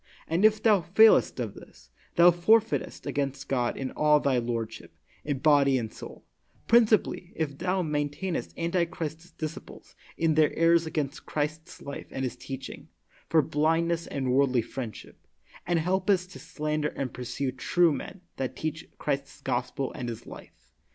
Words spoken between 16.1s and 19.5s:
to slander and pursue true men that teach Christ's